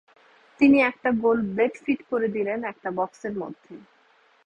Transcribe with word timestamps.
তিনি 0.59 0.77
একটা 0.81 1.09
গোল 1.23 1.37
ব্লেড 1.47 1.73
ফিট 1.83 1.99
করে 2.09 2.27
দিলেন 2.27 2.59
একটা 2.63 2.89
বক্সের 2.91 3.33
মধ্যে। 3.37 3.73